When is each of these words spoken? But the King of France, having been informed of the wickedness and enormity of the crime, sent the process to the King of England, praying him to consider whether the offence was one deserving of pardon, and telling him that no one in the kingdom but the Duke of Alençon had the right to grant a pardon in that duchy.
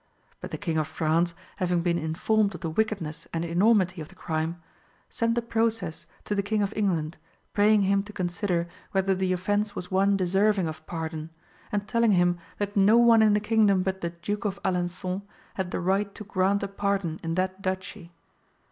But 0.39 0.49
the 0.49 0.57
King 0.57 0.79
of 0.79 0.87
France, 0.87 1.35
having 1.57 1.81
been 1.83 1.99
informed 1.99 2.55
of 2.55 2.61
the 2.61 2.71
wickedness 2.71 3.27
and 3.31 3.45
enormity 3.45 4.01
of 4.01 4.07
the 4.07 4.15
crime, 4.15 4.59
sent 5.11 5.35
the 5.35 5.43
process 5.43 6.07
to 6.25 6.33
the 6.33 6.41
King 6.41 6.63
of 6.63 6.73
England, 6.75 7.19
praying 7.53 7.83
him 7.83 8.01
to 8.05 8.11
consider 8.11 8.67
whether 8.93 9.13
the 9.13 9.31
offence 9.31 9.75
was 9.75 9.91
one 9.91 10.17
deserving 10.17 10.67
of 10.67 10.83
pardon, 10.87 11.29
and 11.71 11.87
telling 11.87 12.13
him 12.13 12.39
that 12.57 12.75
no 12.75 12.97
one 12.97 13.21
in 13.21 13.33
the 13.33 13.39
kingdom 13.39 13.83
but 13.83 14.01
the 14.01 14.09
Duke 14.09 14.43
of 14.43 14.59
Alençon 14.63 15.21
had 15.53 15.69
the 15.69 15.79
right 15.79 16.15
to 16.15 16.23
grant 16.23 16.63
a 16.63 16.67
pardon 16.67 17.19
in 17.21 17.35
that 17.35 17.61
duchy. 17.61 18.11